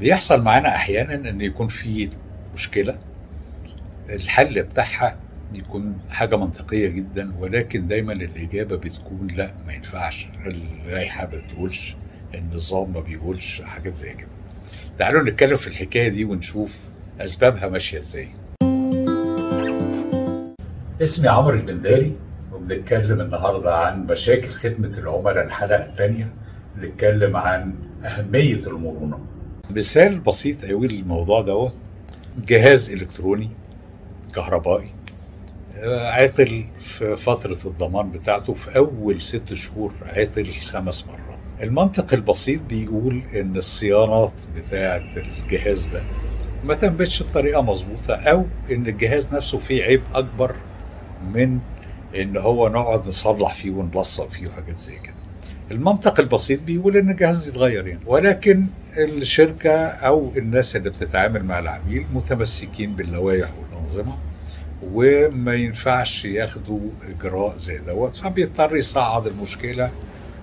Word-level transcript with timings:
بيحصل 0.00 0.42
معانا 0.42 0.68
أحيانا 0.68 1.14
إن 1.30 1.40
يكون 1.40 1.68
في 1.68 2.10
مشكلة 2.54 2.98
الحل 4.08 4.62
بتاعها 4.62 5.16
يكون 5.54 5.98
حاجة 6.10 6.36
منطقية 6.36 6.88
جدا 6.88 7.32
ولكن 7.38 7.86
دايما 7.88 8.12
الإجابة 8.12 8.76
بتكون 8.76 9.26
لا 9.26 9.50
ما 9.66 9.72
ينفعش. 9.72 10.28
اللائحه 10.46 11.26
ما 11.26 11.38
بتقولش 11.38 11.96
النظام 12.34 12.92
ما 12.92 13.00
بيقولش 13.00 13.62
حاجات 13.62 13.94
زي 13.94 14.14
كده. 14.14 14.28
تعالوا 14.98 15.22
نتكلم 15.22 15.56
في 15.56 15.66
الحكاية 15.68 16.08
دي 16.08 16.24
ونشوف 16.24 16.76
أسبابها 17.20 17.68
ماشية 17.68 17.98
إزاي. 17.98 18.28
اسمي 21.02 21.28
عمرو 21.28 21.54
البنداري 21.56 22.16
وبنتكلم 22.52 23.20
النهارده 23.20 23.76
عن 23.76 24.06
مشاكل 24.06 24.50
خدمة 24.50 24.98
العملاء 24.98 25.44
الحلقة 25.46 25.86
الثانية. 25.86 26.32
نتكلم 26.78 27.36
عن 27.36 27.74
أهمية 28.04 28.66
المرونة. 28.66 29.18
مثال 29.70 30.20
بسيط 30.20 30.64
قوي 30.64 30.88
للموضوع 30.88 31.40
دوت. 31.40 31.72
جهاز 32.48 32.90
إلكتروني 32.90 33.48
كهربائي 34.34 34.90
عطل 35.84 36.64
في 36.80 37.16
فترة 37.16 37.58
الضمان 37.64 38.10
بتاعته 38.10 38.54
في 38.54 38.76
أول 38.76 39.22
ست 39.22 39.54
شهور 39.54 39.92
عطل 40.02 40.52
خمس 40.54 41.06
مرات. 41.06 41.40
المنطق 41.62 42.14
البسيط 42.14 42.60
بيقول 42.62 43.22
إن 43.34 43.56
الصيانات 43.56 44.32
بتاعة 44.56 45.10
الجهاز 45.16 45.86
ده 45.86 46.02
ما 46.64 46.74
تمتش 46.74 47.22
بطريقة 47.22 47.62
مظبوطة 47.62 48.14
أو 48.14 48.44
إن 48.70 48.86
الجهاز 48.86 49.34
نفسه 49.34 49.58
فيه 49.58 49.82
عيب 49.82 50.02
أكبر 50.14 50.54
من 51.34 51.58
إن 52.16 52.36
هو 52.36 52.68
نقعد 52.68 53.08
نصلح 53.08 53.54
فيه 53.54 53.70
ونلصق 53.70 54.28
فيه 54.30 54.46
وحاجات 54.48 54.78
زي 54.78 54.96
كده. 54.98 55.14
المنطق 55.70 56.20
البسيط 56.20 56.60
بيقول 56.62 56.96
ان 56.96 57.10
الجهاز 57.10 57.48
يتغير 57.48 57.86
يعني 57.86 58.00
ولكن 58.06 58.66
الشركة 58.96 59.70
أو 59.86 60.32
الناس 60.36 60.76
اللي 60.76 60.90
بتتعامل 60.90 61.44
مع 61.44 61.58
العميل 61.58 62.06
متمسكين 62.14 62.92
باللوائح 62.96 63.48
والأنظمة 63.58 64.16
وما 64.82 65.54
ينفعش 65.54 66.24
ياخدوا 66.24 66.80
إجراء 67.10 67.56
زي 67.56 67.78
دوت. 67.78 68.16
فبيضطر 68.16 68.76
يصعد 68.76 69.26
المشكلة 69.26 69.90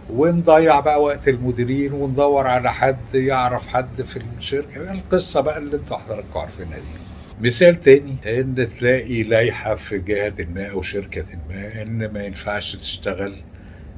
ونضيع 0.10 0.80
بقى 0.80 1.04
وقت 1.04 1.28
المديرين 1.28 1.94
وندور 1.94 2.48
على 2.48 2.72
حد 2.72 3.16
يعرف 3.16 3.68
حد 3.68 4.02
في 4.02 4.22
الشركة. 4.38 4.92
القصة 4.92 5.42
بقى 5.42 5.58
اللي 5.58 5.76
أنتوا 5.76 5.98
حضراتكم 5.98 6.40
عارفينها 6.40 6.76
دي. 6.78 7.48
مثال 7.48 7.80
تاني 7.82 8.16
إن 8.40 8.70
تلاقي 8.80 9.23
لائحة 9.23 9.76
في 9.76 9.98
جهة 9.98 10.34
ما 10.56 10.66
أو 10.72 10.82
شركة 10.82 11.26
ما 11.50 11.82
إن 11.82 12.08
ما 12.14 12.23
ينفعش 12.23 12.76
تشتغل 12.76 13.36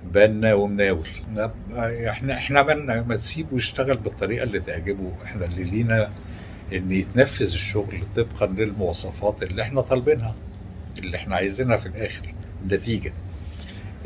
بنا 0.03 0.53
ومناول 0.53 1.07
إحنا 2.09 2.33
إحنا 2.33 2.63
مالنا 2.63 3.01
ما 3.01 3.15
تسيبه 3.15 3.55
يشتغل 3.57 3.97
بالطريقة 3.97 4.43
اللي 4.43 4.59
تعجبه. 4.59 5.11
إحنا 5.23 5.45
اللي 5.45 5.63
لينا 5.63 6.09
إن 6.73 6.91
يتنفذ 6.91 7.45
الشغل 7.53 8.05
طبقا 8.15 8.45
للمواصفات 8.47 9.43
اللي 9.43 9.61
إحنا 9.61 9.81
طالبينها 9.81 10.35
اللي 10.99 11.17
إحنا 11.17 11.35
عايزينها 11.35 11.77
في 11.77 11.85
الآخر 11.85 12.33
النتيجة. 12.61 13.13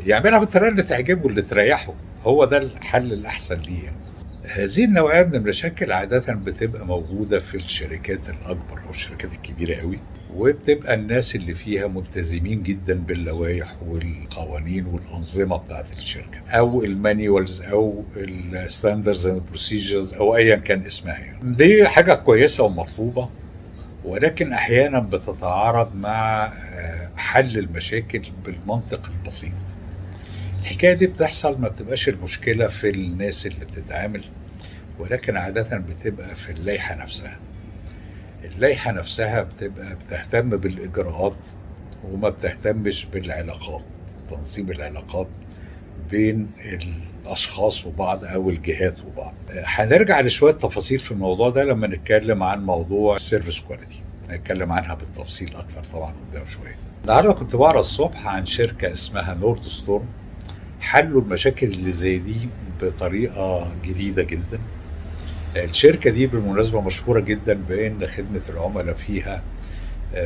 يعملها 0.06 0.38
بالطريقة 0.38 0.68
اللي 0.68 0.82
تعجبه 0.82 1.28
اللي 1.28 1.42
تريحه. 1.42 1.94
هو 2.22 2.44
ده 2.44 2.56
الحل 2.58 3.12
الأحسن 3.12 3.60
ليه 3.60 3.84
يعني. 3.84 3.96
هذه 4.44 4.84
النوعية 4.84 5.22
من 5.24 5.34
المشاكل 5.34 5.92
عادة 5.92 6.34
بتبقى 6.34 6.86
موجودة 6.86 7.40
في 7.40 7.54
الشركات 7.54 8.28
الأكبر 8.28 8.80
أو 8.84 8.90
الشركات 8.90 9.32
الكبيرة 9.32 9.80
قوي. 9.80 9.98
وبتبقى 10.34 10.94
الناس 10.94 11.34
اللي 11.34 11.54
فيها 11.54 11.86
ملتزمين 11.86 12.62
جدا 12.62 12.94
باللوائح 12.94 13.76
والقوانين 13.86 14.86
والأنظمة 14.86 15.56
بتاعت 15.56 15.92
الشركة 15.92 16.38
أو 16.48 16.84
ال 16.84 16.94
manuals 16.94 17.62
أو 17.62 18.04
ال 18.16 18.27
standards 18.27 19.26
and 19.26 19.42
procedures 19.48 20.14
أو 20.14 20.36
ايا 20.36 20.56
كان 20.56 20.86
اسمها 20.86 21.18
يعني. 21.18 21.54
دي 21.54 21.88
حاجة 21.88 22.14
كويسة 22.14 22.64
ومطلوبة 22.64 23.28
ولكن 24.04 24.52
أحيانا 24.52 24.98
بتتعارض 24.98 25.94
مع 25.96 26.52
حل 27.16 27.58
المشاكل 27.58 28.22
بالمنطق 28.44 29.10
البسيط 29.10 29.52
الحكاية 30.60 30.92
دي 30.94 31.06
بتحصل 31.06 31.60
ما 31.60 31.68
بتبقاش 31.68 32.08
المشكلة 32.08 32.66
في 32.66 32.90
الناس 32.90 33.46
اللي 33.46 33.64
بتتعامل 33.64 34.24
ولكن 34.98 35.36
عادة 35.36 35.76
بتبقى 35.78 36.34
في 36.34 36.52
اللائحة 36.52 36.94
نفسها 36.94 37.38
اللائحة 38.44 38.92
نفسها 38.92 39.42
بتبقى 39.42 39.94
بتهتم 39.94 40.50
بالإجراءات 40.50 41.46
وما 42.04 42.28
بتهتمش 42.28 43.04
بالعلاقات 43.04 43.82
تنظيم 44.30 44.70
العلاقات 44.70 45.28
بين 46.10 46.50
الأشخاص 47.24 47.86
وبعض 47.86 48.24
أو 48.24 48.50
الجهات 48.50 48.96
وبعض. 49.04 49.34
هنرجع 49.50 50.20
لشوية 50.20 50.52
تفاصيل 50.52 51.00
في 51.00 51.12
الموضوع 51.12 51.50
ده 51.50 51.64
لما 51.64 51.86
نتكلم 51.86 52.42
عن 52.42 52.64
موضوع 52.66 53.16
ال 53.16 53.22
service 53.22 53.60
quality 53.60 54.02
هنتكلم 54.30 54.72
عنها 54.72 54.94
بالتفصيل 54.94 55.56
أكثر 55.56 55.84
طبعا 55.84 56.14
قدام 56.30 56.46
شوية. 56.46 56.76
النهارده 57.02 57.32
كنت 57.32 57.56
بقرأ 57.56 57.80
الصبح 57.80 58.26
عن 58.26 58.46
شركة 58.46 58.92
اسمها 58.92 59.34
نوردستروم 59.34 60.06
حلوا 60.80 61.20
المشاكل 61.22 61.66
اللي 61.66 61.90
زي 61.90 62.18
دي 62.18 62.48
بطريقة 62.82 63.74
جديدة 63.84 64.22
جدا. 64.22 64.60
الشركة 65.56 66.10
دي 66.10 66.26
بالمناسبة 66.26 66.80
مشهورة 66.80 67.20
جدا 67.20 67.54
بإن 67.54 68.06
خدمة 68.06 68.40
العملاء 68.48 68.94
فيها 68.94 69.42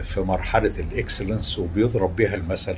في 0.03 0.21
مرحلة 0.21 0.73
ال 0.79 0.86
excellence 0.86 1.59
وبيضرب 1.59 2.17
بها 2.17 2.35
المثل 2.35 2.77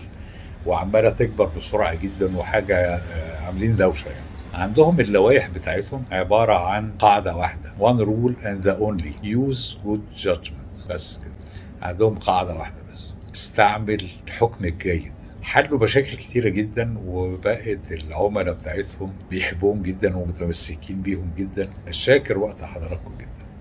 وعمالة 0.67 1.11
تكبر 1.11 1.45
بسرعة 1.57 1.95
جدا 1.95 2.37
وحاجة 2.37 3.01
عاملين 3.47 3.77
دوشة 3.77 4.09
يعني. 4.09 4.25
عندهم 4.55 5.01
اللوائح 5.01 5.49
بتاعتهم 5.49 6.05
عبارة 6.13 6.55
عن 6.55 6.93
قاعدة 6.99 7.37
واحدة 7.37 7.73
one 7.79 8.01
rule 8.07 8.45
and 8.45 8.65
the 8.67 8.77
only 8.81 9.27
use 9.27 9.77
good 9.87 10.23
judgment 10.25 10.89
بس 10.91 11.19
كده. 11.25 11.35
عندهم 11.83 12.19
قاعدة 12.19 12.55
واحدة 12.55 12.77
بس. 12.93 13.01
استعمل 13.35 14.11
الحكم 14.27 14.65
الجيد 14.65 15.13
حلوا 15.43 15.79
مشاكل 15.79 16.17
كتيرة 16.17 16.49
جدا 16.49 16.99
وبقت 17.07 17.93
العملاء 17.93 18.55
بتاعتهم 18.55 19.13
بيحبوهم 19.31 19.83
جدا 19.83 20.17
ومتمسكين 20.17 21.03
بيهم 21.03 21.31
جدا. 21.37 21.71
شاكر 21.91 22.39
وقت 22.39 22.63
حضراتكم 22.63 23.15
جدا. 23.19 23.40